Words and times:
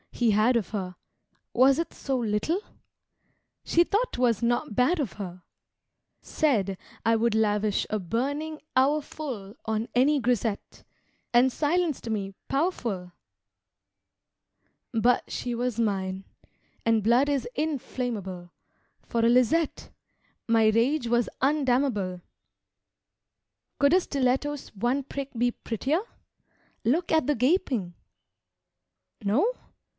he 0.09 0.31
had 0.31 0.55
of 0.55 0.69
her, 0.69 0.95
Was 1.53 1.77
it 1.79 1.93
so 1.93 2.17
little? 2.17 2.59
She 3.63 3.83
thought 3.83 4.13
'twas 4.13 4.41
not 4.43 4.75
bad 4.75 4.99
of 4.99 5.13
her, 5.13 5.43
Said 6.21 6.77
I 7.05 7.15
would 7.15 7.33
lavish 7.35 7.85
a 7.89 7.97
burning 7.99 8.61
hour 8.75 9.01
full 9.01 9.55
On 9.65 9.87
any 9.95 10.19
grisette. 10.19 10.83
And 11.33 11.51
silenced 11.51 12.09
me, 12.09 12.33
powerful! 12.47 13.13
But 14.91 15.31
she 15.31 15.53
was 15.55 15.79
mine, 15.79 16.23
and 16.85 17.03
blood 17.03 17.29
is 17.29 17.47
inflammable 17.55 18.51
For 19.03 19.23
a 19.25 19.29
Lisette! 19.29 19.91
My 20.47 20.67
rage 20.69 21.07
was 21.07 21.29
undammable.... 21.41 22.21
Could 23.79 23.93
a 23.93 23.99
stiletto's 24.01 24.69
one 24.75 25.03
prick 25.03 25.29
be 25.37 25.51
prettier? 25.51 26.01
Look 26.83 27.11
at 27.11 27.27
the 27.27 27.35
gaping. 27.35 27.93
No? 29.23 29.53